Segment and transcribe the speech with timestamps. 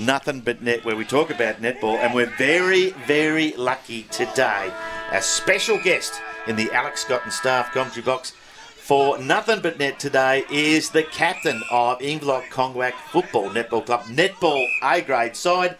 [0.00, 4.72] Nothing but net, where we talk about netball, and we're very, very lucky today.
[5.10, 8.30] A special guest in the Alex Scott and staff commentary box
[8.76, 14.64] for Nothing But Net today is the captain of Inverloch Kongwak Football Netball Club, netball
[14.84, 15.76] A grade side.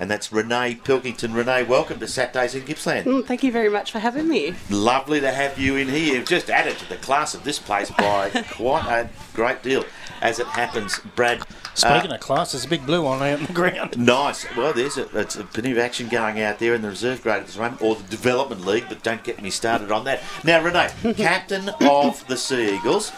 [0.00, 1.32] And that's Renee Pilkington.
[1.32, 3.04] Renee, welcome to Saturdays in Gippsland.
[3.04, 4.54] Mm, thank you very much for having me.
[4.68, 6.16] Lovely to have you in here.
[6.16, 9.84] You've just added to the class of this place by quite a great deal.
[10.22, 11.44] As it happens, Brad.
[11.80, 13.96] Speaking of class, there's a big blue one out on the ground.
[14.10, 14.44] Nice.
[14.56, 17.40] Well, there's a, it's a bit of action going out there in the reserve grade
[17.40, 20.22] at this moment, or the development league, but don't get me started on that.
[20.44, 23.12] Now, Renee, captain of the Sea Eagles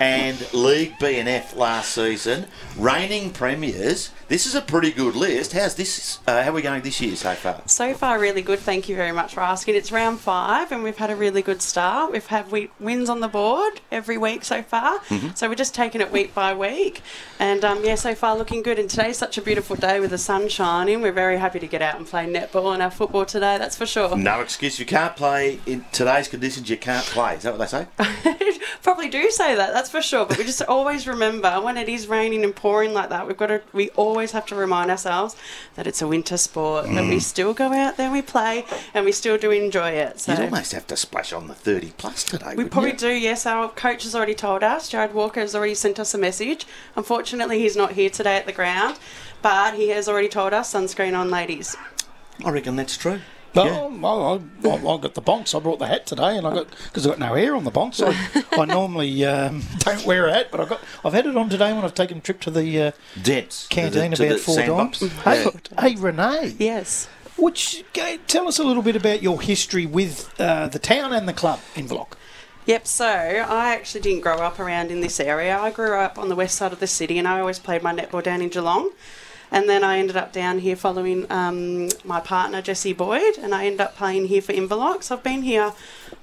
[0.00, 4.10] and League BNF last season, reigning premiers.
[4.28, 5.52] This is a pretty good list.
[5.52, 6.18] How's this?
[6.26, 7.62] Uh, how are we going this year so far?
[7.66, 8.58] So far, really good.
[8.58, 9.74] Thank you very much for asking.
[9.76, 12.10] It's round five, and we've had a really good start.
[12.12, 15.00] We've had we- wins on the board every week so far.
[15.34, 17.02] So we're just taking it week by week,
[17.38, 18.78] and um, yeah, so far looking good.
[18.78, 21.00] And today's such a beautiful day with the sun shining.
[21.00, 23.58] We're very happy to get out and play netball and our football today.
[23.58, 24.16] That's for sure.
[24.16, 24.78] No excuse.
[24.78, 26.68] You can't play in today's conditions.
[26.68, 27.36] You can't play.
[27.36, 28.54] Is that what they say?
[28.82, 30.26] Probably do say that, that's for sure.
[30.26, 33.46] But we just always remember when it is raining and pouring like that, we've got
[33.46, 33.62] to.
[33.72, 35.36] We always have to remind ourselves
[35.74, 36.84] that it's a winter sport.
[36.84, 37.22] That we mm.
[37.22, 40.20] still go out there, we play, and we still do enjoy it.
[40.20, 42.54] So You'd almost have to splash on the thirty plus today.
[42.56, 42.96] we probably you?
[42.98, 43.08] do.
[43.08, 44.88] Yes, our coach has already told us.
[44.88, 46.66] Jared Walker has already sent us a message.
[46.96, 48.98] Unfortunately, he's not here today at the ground,
[49.42, 51.76] but he has already told us sunscreen on, ladies.
[52.44, 53.20] I reckon that's true.
[53.54, 54.08] No, Yeah.
[54.08, 55.54] I, I, I got the bonks.
[55.54, 57.70] I brought the hat today, and I got because I got no hair on the
[57.70, 58.02] bonks.
[58.04, 61.48] I, I normally um, don't wear a hat, but I got I've had it on
[61.48, 62.90] today when I've taken a trip to the uh,
[63.22, 63.68] Dents.
[63.68, 64.98] canteen To the- to about four sandbox.
[64.98, 65.12] times.
[65.14, 65.50] Yeah.
[65.80, 67.08] Hey, hey, Renee, Yes.
[67.36, 67.84] which
[68.26, 71.60] tell us a little bit about your history with uh, the town and the club
[71.76, 72.14] Inverloch.
[72.66, 75.58] Yep, so I actually didn't grow up around in this area.
[75.58, 77.94] I grew up on the west side of the city and I always played my
[77.94, 78.90] netball down in Geelong.
[79.50, 83.66] And then I ended up down here following um, my partner Jesse Boyd, and I
[83.66, 85.04] ended up playing here for Inverloch.
[85.04, 85.72] So I've been here,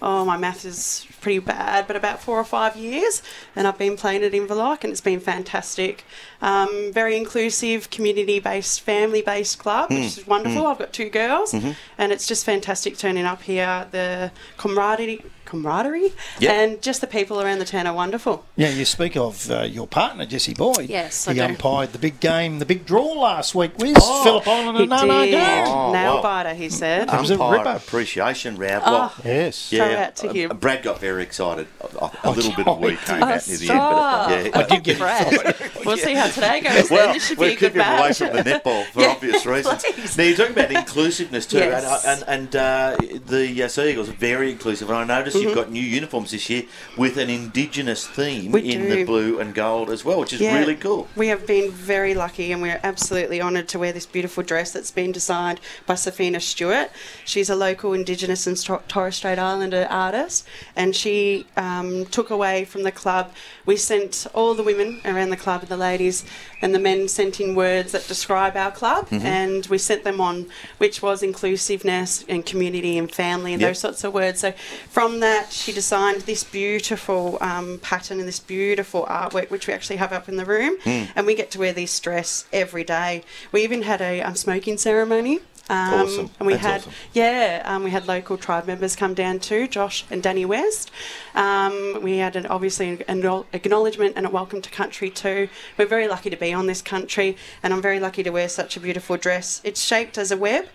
[0.01, 3.21] oh, my math is pretty bad, but about four or five years,
[3.55, 6.03] and I've been playing at Inverloch, and it's been fantastic.
[6.41, 10.67] Um, very inclusive, community based, family based club, which is wonderful.
[10.67, 11.53] I've got two girls,
[11.97, 13.87] and it's just fantastic turning up here.
[13.91, 15.23] The camaraderie.
[15.51, 16.51] Camaraderie Yep.
[16.51, 18.45] and just the people around the town are wonderful.
[18.55, 20.89] Yeah, you speak of uh, your partner Jesse Boyd.
[20.89, 21.45] Yes, I he do.
[21.45, 24.89] umpired the big game, the big draw last week with Oh, Phillip Island He and
[24.89, 25.67] Nana did.
[25.67, 26.21] Oh, Nail wow.
[26.21, 27.09] biter, he said.
[27.13, 27.69] It was a Umpire ripper.
[27.77, 28.83] appreciation round.
[28.85, 29.69] Oh, Well, Yes.
[29.69, 30.57] Throw out to uh, him.
[30.57, 31.67] Brad got very excited.
[31.81, 34.45] A, a- a little bit of Oh, weed came Oh, out near the end, but
[34.45, 34.57] yeah.
[34.59, 35.55] I did get Brad.
[35.85, 36.91] We'll see how today goes.
[36.91, 37.13] Well, then.
[37.15, 39.83] This should we're be a good keeping away from the netball for Yeah, obvious reasons.
[39.83, 40.15] please.
[40.15, 42.05] Now you're talking about inclusiveness too, Yes.
[42.05, 44.89] and, and, and uh, the uh, Sea Eagles are very inclusive.
[44.91, 46.63] And I noticed you've got new uniforms this year
[46.97, 48.51] with an Indigenous theme Mm-hmm.
[48.51, 48.89] We in do.
[48.95, 50.57] the blue and gold as well, which is Yeah.
[50.59, 51.07] really cool.
[51.15, 54.91] We have been very lucky and we're absolutely honoured to wear this beautiful dress that's
[54.91, 56.89] been designed by Safina Stewart.
[57.25, 58.57] She's a local Indigenous and
[58.87, 63.31] Torres Strait Islander artist and she um, took away from the club.
[63.65, 66.23] We sent all the women around the club and the ladies
[66.61, 69.25] and the men sent in words that describe our club Mm-hmm.
[69.25, 70.47] and we sent them on,
[70.77, 73.69] which was inclusiveness and community and family and Yep.
[73.69, 74.39] those sorts of words.
[74.41, 74.51] So
[74.89, 79.97] from that, she designed this beautiful um, pattern and this beautiful artwork, which we actually
[79.97, 81.03] have up in the room, Hmm.
[81.15, 83.23] and we get to wear this dress every day.
[83.51, 85.39] We even had a um, smoking ceremony.
[85.71, 86.29] Um, Awesome.
[86.39, 86.93] And we That's had, awesome.
[87.13, 90.91] yeah, um, we had local tribe members come down too, Josh and Danny West.
[91.33, 95.47] Um, we had an, obviously an acknowl- acknowledgement and a welcome to country too.
[95.77, 98.75] We're very lucky to be on this country, and I'm very lucky to wear such
[98.75, 99.61] a beautiful dress.
[99.63, 100.65] It's shaped as a web,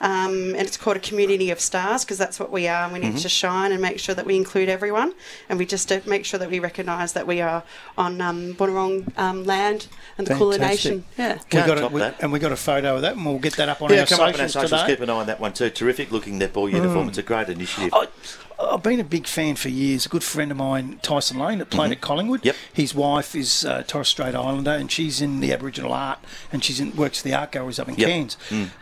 [0.00, 2.90] um, and it's called a community of stars because that's what we are.
[2.90, 3.18] We need Mm-hmm.
[3.18, 5.12] to shine and make sure that we include everyone,
[5.50, 7.62] and we just uh, make sure that we recognise that we are
[7.98, 9.86] on um, Bunurong um, land
[10.18, 11.04] and the Kulin Nation.
[11.18, 11.34] Yeah.
[11.34, 13.38] We Can't got top it, we, and we got a photo of that, and we'll
[13.38, 14.20] get that up on Yeah, our come
[14.54, 14.90] our socials socials.
[14.90, 15.70] Keep an eye on that one too.
[15.70, 17.08] Terrific looking netball uniform.
[17.08, 17.92] It's a great initiative.
[17.94, 18.06] I,
[18.58, 20.06] I've been a big fan for years.
[20.06, 22.44] A good friend of mine, Tyson Lane, that played at Collingwood.
[22.44, 22.56] Yep.
[22.72, 26.18] His wife is uh, Torres Strait Islander, and she's in the Aboriginal art,
[26.52, 28.08] and she's in works for the art galleries up in Yep.
[28.08, 28.36] Cairns.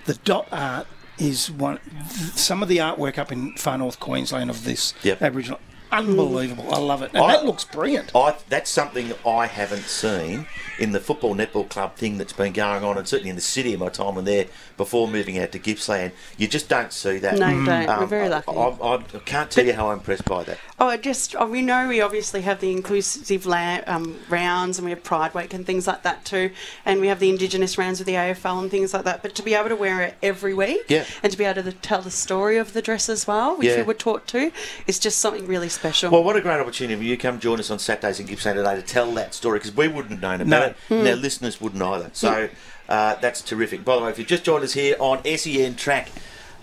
[0.05, 0.87] The dot art
[1.19, 1.79] is one.
[1.79, 5.23] Th- some of the artwork up in far north Queensland of this Yep.
[5.23, 5.59] Aboriginal.
[5.99, 6.75] Unbelievable.
[6.75, 7.11] I love it.
[7.15, 8.11] And I- that looks brilliant.
[8.15, 10.47] I, that's something I haven't seen
[10.79, 13.73] in the football netball club thing that's been going on, and certainly in the city
[13.75, 14.47] in my time when there
[14.77, 17.39] before moving out to Gippsland, you just don't see that.
[17.39, 17.87] No, you don't.
[17.87, 18.51] We're Um, very lucky.
[18.51, 20.59] I, I, I can't tell you how I'm impressed by that.
[20.81, 24.85] Oh, I just oh, we know we obviously have the inclusive la- um, rounds and
[24.85, 26.51] we have Pride Week and things like that too,
[26.85, 29.23] and we have the Indigenous rounds with the AFL and things like that.
[29.23, 31.05] But to be able to wear it every week, Yeah.
[31.23, 33.77] and to be able to tell the story of the dress as well, which Yeah.
[33.77, 34.51] we were taught to,
[34.89, 35.84] is just something really special.
[35.85, 38.57] Well, what a great opportunity for you to come join us on Saturdays in Gippsland
[38.57, 40.67] today to tell that story because we wouldn't have known about No.
[40.67, 42.09] it, and our listeners wouldn't either.
[42.15, 42.49] So
[42.89, 43.85] uh, that's terrific.
[43.85, 46.09] By the way, if you've just joined us here on SEN Track,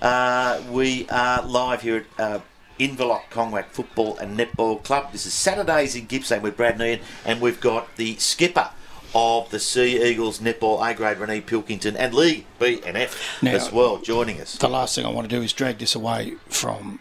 [0.02, 2.40] uh, we are live here at uh,
[2.80, 5.12] Inverloch Kongwak Football and Netball Club.
[5.12, 8.72] This is Saturdays in Gippsland with Brad Nean, and we've got the skipper
[9.14, 13.52] of the Sea Eagles Netball A grade, Renee Pilkington, and League B and F Now-
[13.52, 14.56] as well, joining us.
[14.56, 17.00] The last thing I want to do is drag this away from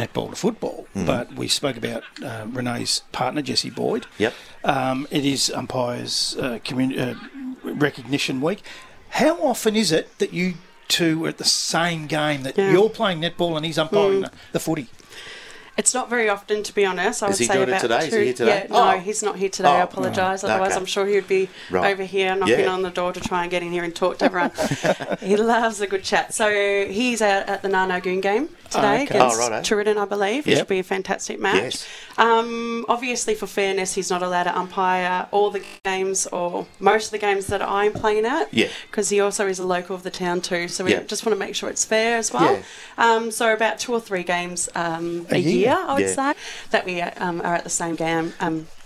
[0.00, 0.86] netball to football.
[0.94, 1.06] Mm-hmm.
[1.06, 4.06] But we spoke about uh, Renee's partner, Jesse Boyd.
[4.18, 4.34] Yep.
[4.64, 7.14] Um, it is umpires uh, commun- uh,
[7.64, 8.62] recognition week.
[9.10, 10.54] How often is it that you
[10.88, 12.72] two are at the same game that Yeah.
[12.72, 14.30] you're playing netball and he's umpiring Mm.
[14.30, 14.86] the, the footy?
[15.76, 17.22] It's not very often, to be honest.
[17.22, 17.98] I Is would he say doing it about today?
[18.06, 18.18] Is two.
[18.18, 18.66] he here today?
[18.68, 18.98] Yeah, no, Oh.
[18.98, 19.68] he's not here today.
[19.68, 20.42] Oh, I apologise.
[20.42, 20.50] right.
[20.50, 20.80] Otherwise, Okay.
[20.80, 21.90] I'm sure he would be Right.
[21.92, 22.66] over here knocking Yeah.
[22.72, 24.50] on the door to try and get in here and talk to everyone.
[25.20, 26.34] he loves a good chat.
[26.34, 26.50] So
[26.86, 29.16] he's out at the Nar Nar Goon game today okay.
[29.18, 29.62] against Oh, righto.
[29.62, 30.68] Tooradin, I believe, which Yep.
[30.68, 31.56] will be a fantastic match.
[31.62, 31.86] Yes.
[32.18, 37.10] Um, obviously, for fairness, he's not allowed to umpire all the games or most of
[37.12, 38.52] the games that I'm playing at.
[38.52, 38.68] Yeah.
[38.90, 40.68] Because he also is a local of the town too.
[40.68, 41.00] So we Yeah.
[41.02, 42.54] just want to make sure it's fair as well.
[42.54, 42.62] Yeah.
[42.98, 45.78] Um, so about two or three games um, a, A year, year?
[45.86, 46.32] I would Yeah.
[46.32, 46.32] say,
[46.70, 48.34] that we um, are at the same game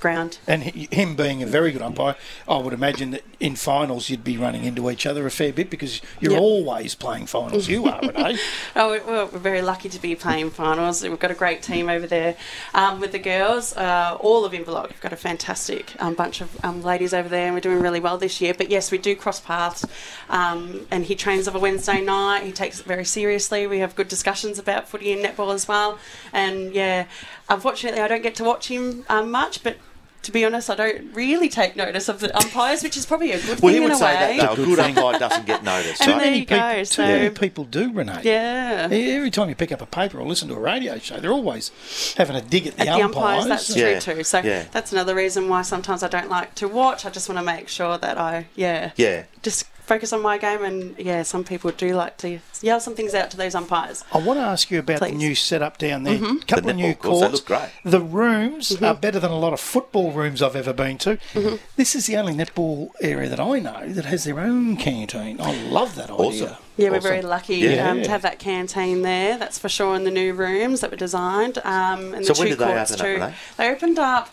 [0.05, 0.37] ground.
[0.47, 2.15] And he, him being a very good umpire,
[2.47, 5.71] I would imagine that in finals you'd be running into each other a fair bit
[5.71, 6.41] because you're Yep.
[6.43, 7.69] always playing finals.
[7.69, 8.37] You are, Renee.
[8.77, 11.03] Oh, we- we're, very lucky to be playing finals.
[11.03, 12.37] We've got a great team over there
[12.75, 13.75] um, with the girls.
[13.77, 17.47] Uh, all of Inverloch, we've got a fantastic um, bunch of um, ladies over there,
[17.47, 18.53] and we're doing really well this year.
[18.53, 19.87] But yes, we do cross paths.
[20.29, 22.43] Um, and he trains of a Wednesday night.
[22.45, 23.67] He takes it very seriously.
[23.67, 25.99] We have good discussions about footy and netball as well.
[26.33, 27.07] And yeah,
[27.49, 29.77] unfortunately, I don't get to watch him um, much, but.
[30.25, 33.39] To be honest, I don't really take notice of the umpires, which is probably a
[33.41, 34.37] good Well, thing he in would a say way.
[34.39, 34.63] that though.
[34.63, 36.01] A good umpire doesn't get noticed.
[36.01, 36.17] And right?
[36.19, 38.21] there many you go, people, too so- many people do, Renee.
[38.23, 38.89] Yeah.
[38.91, 41.71] Every time you pick up a paper or listen to a radio show, they're always
[42.17, 43.45] having a dig at the, at the umpires.
[43.45, 44.25] umpires, that's Yeah, true too.
[44.25, 44.65] So yeah.
[44.73, 47.05] that's another reason why sometimes I don't like to watch.
[47.05, 49.25] I just want to make sure that I, yeah, Yeah.
[49.43, 50.65] just focus on my game.
[50.65, 54.05] And yeah, some people do like to yell some things out to those umpires.
[54.13, 56.19] I want to ask you about the new setup down there.
[56.19, 56.37] Mm-hmm.
[56.43, 57.35] A couple The of new netball courts, they courts.
[57.35, 57.71] look great.
[57.85, 61.17] The rooms are better than a lot of football rooms I've ever been to.
[61.35, 61.57] Mm-hmm.
[61.77, 65.41] This is the only netball area that I know that has their own canteen.
[65.41, 66.17] I love that idea.
[66.17, 66.57] Awesome.
[66.77, 67.11] Yeah, we're Awesome.
[67.11, 67.91] very lucky Yeah.
[67.91, 69.39] um, to have that canteen there.
[69.39, 71.59] That's for sure in the new rooms that were designed.
[71.59, 73.37] Um, and So the when two did they courts open up, too.
[73.59, 74.31] They opened up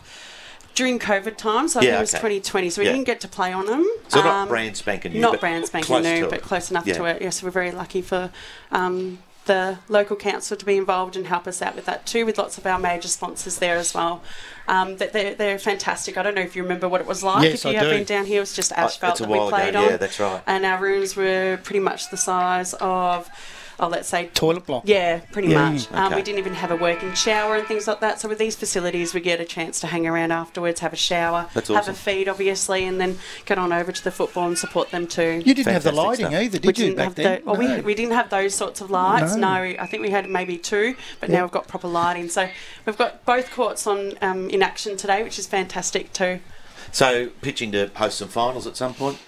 [0.82, 2.20] during COVID time, so I Yeah, think it was okay.
[2.40, 2.70] 2020.
[2.70, 2.92] So we Yeah.
[2.92, 3.86] didn't get to play on them.
[4.08, 6.42] So not Um, brand spanking new, not but brand spanking close new, but it.
[6.42, 6.94] close enough Yeah.
[6.94, 7.22] to it.
[7.22, 8.30] Yes, we're very lucky for
[8.72, 12.38] um, the local council to be involved and help us out with that too, with
[12.38, 14.22] lots of our major sponsors there as well.
[14.68, 16.16] Um, that they're, they're fantastic.
[16.16, 17.44] I don't know if you remember what it was like.
[17.44, 17.90] Yes, if you I have do.
[17.98, 19.82] been down here, it was just asphalt it's that we played ago.
[19.84, 19.90] on.
[19.90, 20.40] Yeah, that's right.
[20.46, 23.28] And our rooms were pretty much the size of,
[23.82, 24.84] oh, let's say Toilet block.
[24.86, 25.70] yeah, pretty Yeah.
[25.72, 25.90] much.
[25.92, 28.20] Um, we didn't even have a working shower and things like that.
[28.20, 31.48] So with these facilities, we get a chance to hang around afterwards, have a shower,
[31.52, 34.90] That's have a feed, obviously, and then get on over to the football and support
[34.90, 35.42] them too.
[35.44, 36.32] You didn't have the lighting stuff.
[36.40, 37.40] either, we did you, didn't back have then?
[37.40, 37.76] the, well, No.
[37.76, 39.34] we, we didn't have those sorts of lights.
[39.34, 39.42] No.
[39.52, 41.36] No, I think we had maybe two, but Yeah.
[41.38, 42.28] now we've got proper lighting.
[42.28, 42.48] So
[42.86, 46.38] we've got both courts on um, in action today, which is fantastic too.
[46.92, 49.18] So pitching to host some finals at some point.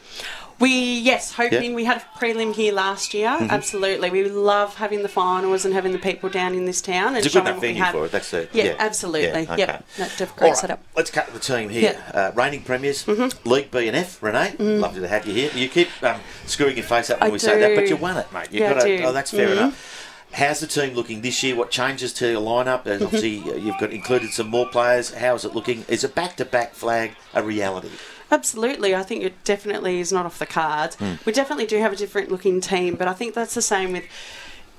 [0.61, 1.61] We yes, hoping Yeah.
[1.63, 1.75] Mm-hmm.
[1.75, 3.29] we had a prelim here last year.
[3.29, 7.17] Absolutely, we love having the finals and having the people down in this town and
[7.19, 7.93] It's a good showing enough what we venue have.
[7.95, 8.13] for it.
[8.13, 9.43] That's the Yeah, absolutely.
[9.43, 9.79] Yeah, okay.
[9.99, 10.81] that's a great right, setup.
[10.97, 11.83] let's cut the team here.
[11.83, 11.93] Yeah.
[11.95, 12.39] Mm-hmm.
[12.39, 13.07] Uh, reigning premiers,
[13.45, 14.23] League B and F.
[14.23, 15.51] Renee, lovely to have you here.
[15.55, 18.17] You keep um, screwing your face up when I we say that, but you won
[18.17, 18.49] it, mate.
[18.53, 18.97] You've Yeah, got to, do.
[18.99, 19.07] Mm-hmm.
[19.07, 20.01] oh, that's fair enough.
[20.33, 21.55] How's the team looking this year?
[21.55, 22.87] What changes to your lineup?
[22.87, 25.15] And obviously, uh, you've got included some more players.
[25.15, 25.85] How is it looking?
[25.87, 27.91] Is a back-to-back flag a reality?
[28.31, 30.97] Absolutely, I think it definitely is not off the cards.
[30.97, 31.15] Hmm.
[31.25, 34.05] We definitely do have a different looking team, but I think that's the same with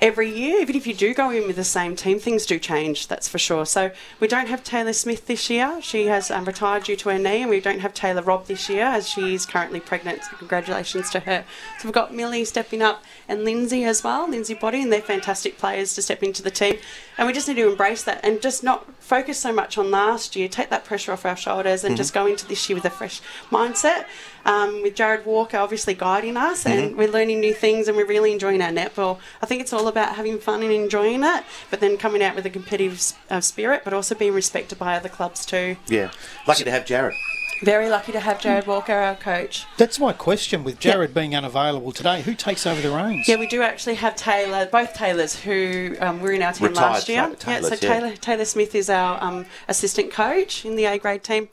[0.02, 0.60] every year.
[0.60, 3.08] Even if you do go in with the same team, things do change.
[3.08, 3.66] That's for sure.
[3.66, 5.80] So we don't have Taylor Smith this year.
[5.82, 8.70] She has um, retired due to her knee, and we don't have Taylor Robb this
[8.70, 10.24] year as she is currently pregnant.
[10.24, 11.46] So congratulations to her.
[11.80, 15.58] So we've got Millie stepping up and Lindsay as well, Lindsay Body, and they're fantastic
[15.58, 16.78] players to step into the team.
[17.18, 20.36] And we just need to embrace that and just not focus so much on last
[20.36, 20.48] year.
[20.48, 23.22] Take that pressure off our shoulders and just go into this year with a fresh
[23.50, 24.06] mindset.
[24.46, 26.78] Um, with Jared Walker obviously guiding us, Mm-hmm.
[26.80, 29.20] and we're learning new things, and we're really enjoying our netball.
[29.42, 32.46] I think it's all about having fun and enjoying it, but then coming out with
[32.46, 35.78] a competitive uh, spirit, but also being respected by other clubs too.
[35.88, 36.12] Yeah.
[36.48, 37.16] Lucky to have Jared.
[37.62, 39.66] Very lucky to have Jared Walker, our coach.
[39.78, 40.66] That's my question.
[40.66, 43.30] With Jared being unavailable today, who takes over the reins?
[43.30, 46.92] Yeah, we do actually have Taylor, both Taylors who um, were in our team Retired
[46.92, 47.22] last year.
[47.22, 47.94] Ta- yeah, Taylors, so yeah.
[48.00, 51.48] Taylor Taylor Smith is our um, assistant coach in the A grade team,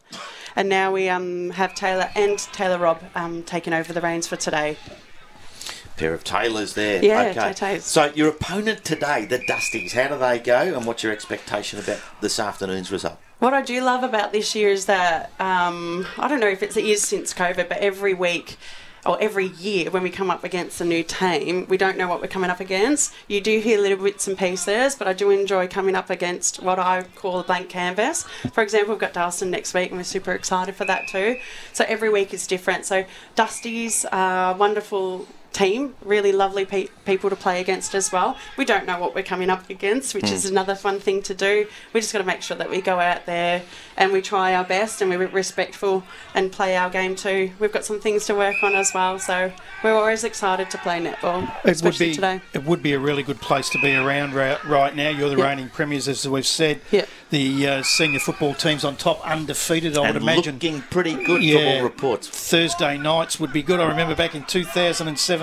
[0.57, 4.37] and now we um, have Taylor and Taylor Rob um, taking over the reins for
[4.37, 4.77] today.
[5.97, 7.05] Pair of tailors there.
[7.05, 7.53] Yeah, okay.
[7.53, 7.85] Tay-Tays.
[7.85, 12.01] So your opponent today, the Dusties, how do they go, and what's your expectation about
[12.21, 13.19] this afternoon's result?
[13.41, 16.77] What I do love about this year is that um, I don't know if it's,
[16.77, 18.57] it is since COVID, but every week
[19.05, 22.21] or every year when we come up against a new team, we don't know what
[22.21, 23.13] we're coming up against.
[23.29, 26.79] You do hear little bits and pieces, but I do enjoy coming up against what
[26.79, 28.25] I call a blank canvas.
[28.53, 31.39] For example, we've got Dalyston next week, and we're super excited for that too.
[31.73, 32.87] So every week is different.
[32.87, 33.05] So
[33.35, 38.37] Dusty's are wonderful team, really lovely pe- people to play against as well.
[38.57, 41.67] We don't know what we're coming up against, which is another fun thing to do.
[41.93, 43.63] We just got to make sure that we go out there
[43.97, 46.05] and we try our best and we're respectful
[46.35, 47.51] and play our game too.
[47.59, 49.53] We've got some things to work on as well, so
[49.85, 52.41] we're always excited to play netball, It would especially be today.
[52.55, 55.11] it would be a really good place to be around ra- right now.
[55.11, 55.49] You're the Yeah.
[55.49, 56.81] reigning premiers, as we've said.
[56.91, 57.05] Yeah.
[57.31, 59.97] The uh, senior football team's on top, undefeated.
[59.97, 60.55] I would imagine.
[60.57, 61.77] looking pretty good Yeah.
[61.79, 62.29] all reports.
[62.29, 63.81] Thursday nights would be good.
[63.81, 64.43] I remember back in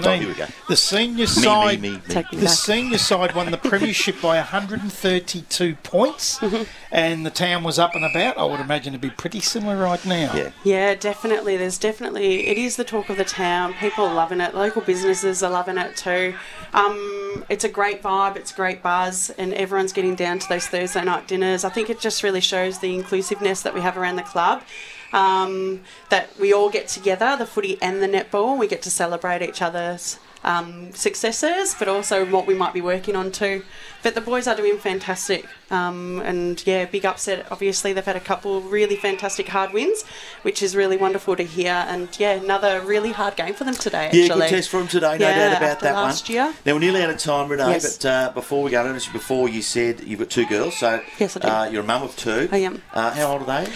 [0.03, 2.15] 2017, Oh, here we the senior side, me, me, me.
[2.15, 2.49] Me the back.
[2.49, 6.63] senior side won the premiership by 132 points, Mm-hmm.
[6.91, 8.37] and the town was up and about.
[8.37, 10.33] I would imagine it'd be pretty similar right now.
[10.35, 10.51] Yeah.
[10.63, 11.57] Yeah, definitely.
[11.57, 13.73] There's definitely it is the talk of the town.
[13.73, 14.55] People are loving it.
[14.55, 16.33] Local businesses are loving it too.
[16.73, 18.35] Um, it's a great vibe.
[18.35, 21.63] It's a great buzz, and everyone's getting down to those Thursday night dinners.
[21.63, 24.63] I think it just really shows the inclusiveness that we have around the club.
[25.11, 28.57] Um, that we all get together, the footy and the netball.
[28.57, 33.15] We get to celebrate each other's um, successes, but also what we might be working
[33.15, 33.63] on too.
[34.03, 37.47] But the boys are doing fantastic, um, and yeah, big upset.
[37.51, 40.03] Obviously, they've had a couple really fantastic hard wins,
[40.43, 41.73] which is really wonderful to hear.
[41.87, 44.09] And yeah, another really hard game for them today.
[44.13, 46.33] Yeah, Actually, good test for them today, no Yeah, doubt about that last one.
[46.35, 46.53] year.
[46.65, 47.71] Now we're nearly out of time, Renee.
[47.71, 47.97] Yes.
[47.97, 50.77] But uh, before we go, noticed before you said you've got two girls.
[50.77, 51.47] So Yes, I do.
[51.47, 52.47] Uh, you're a mum of two.
[52.51, 52.81] I am.
[52.93, 53.71] Uh, how old are they?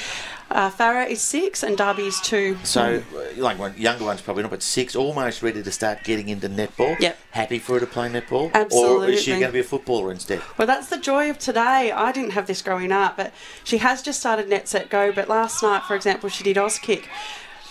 [0.51, 2.57] Uh, Farah is six and Darby is two.
[2.63, 3.01] So,
[3.37, 6.99] like one younger one's probably not, but six, almost ready to start getting into netball.
[6.99, 7.17] Yep.
[7.31, 9.07] Happy for her to play netball, Absolutely.
[9.07, 10.41] or is she going to be a footballer instead?
[10.57, 11.91] Well, that's the joy of today.
[11.91, 13.33] I didn't have this growing up, but
[13.63, 15.11] she has just started Net Set Go.
[15.11, 17.05] But last night, for example, she did Auskick.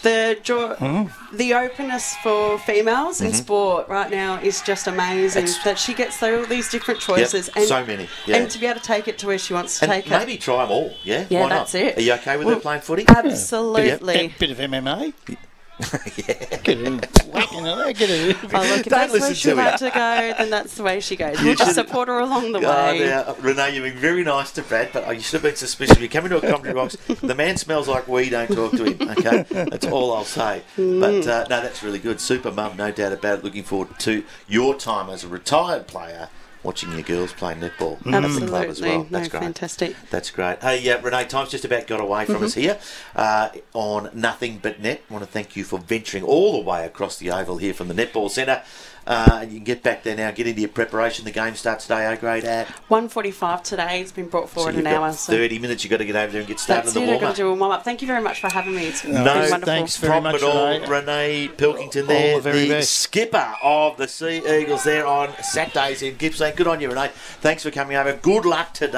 [0.02, 1.36] The joy, hmm.
[1.36, 3.36] the openness for females in mm-hmm.
[3.36, 5.44] sport right now is just amazing.
[5.44, 8.36] It's- that she gets all these different choices, Yep, so many, yeah.
[8.38, 10.22] and to be able to take it to where she wants to And take maybe
[10.22, 10.26] it.
[10.26, 10.92] Maybe try them all.
[11.04, 11.82] Yeah, Yeah, Why that's not?
[11.82, 11.98] it.
[11.98, 13.04] Are you okay with Well, her playing footy?
[13.06, 14.14] Absolutely.
[14.14, 15.12] A bit of MMA.
[16.62, 16.90] Get a
[17.32, 19.76] whack into that, get a- Oh, look, if Don't that's where listen she to like
[19.78, 21.38] to go, then that's the way she goes.
[21.40, 23.00] You We'll just support her along the Oh, way.
[23.00, 25.98] now, Renee, you've been very nice to Brad, but you should have been suspicious.
[25.98, 29.08] You come into a comedy box, the man smells like we don't talk to him.
[29.10, 30.62] Okay, that's all I'll say.
[30.76, 32.20] But uh, no, that's really good.
[32.20, 33.44] Super mum, no doubt about it.
[33.44, 36.28] Looking forward to your time as a retired player,
[36.62, 38.88] watching your girls play netball at the club as Absolutely.
[38.88, 38.98] well.
[38.98, 39.42] No, That's great.
[39.42, 39.96] fantastic.
[40.10, 40.60] That's great.
[40.62, 42.78] Hey, uh, Renee, time's just about got away from us here
[43.16, 45.02] uh, on Nothing But Net.
[45.08, 47.88] I want to thank you for venturing all the way across the oval here from
[47.88, 48.62] the Netball Centre.
[49.04, 51.24] Uh, and you can get back there now, get into your preparation.
[51.24, 52.68] The game starts today, A grade at.
[52.86, 54.00] 145 today.
[54.00, 55.12] It's been brought So forward you've an got hour.
[55.12, 55.82] So 30 minutes.
[55.82, 57.06] You've got to get over there and get started that's in it.
[57.06, 57.82] the I've warm got to do a warm up.
[57.82, 58.86] Thank you very much for having me.
[58.86, 59.58] It's No, been wonderful.
[59.64, 60.78] thanks very problem much, at all.
[60.88, 60.88] Renee.
[60.88, 62.92] Renee Pilkington All there, the very the best.
[62.92, 66.51] skipper of the Sea Eagles there on Saturdays in Gippsland.
[66.56, 67.10] Good on you, Renee.
[67.40, 68.12] Thanks for coming over.
[68.14, 68.90] Good luck today.